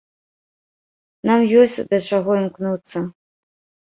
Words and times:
Нам 1.29 1.43
ёсць 1.61 1.85
да 1.91 1.99
чаго 2.11 2.31
імкнуцца. 2.39 2.97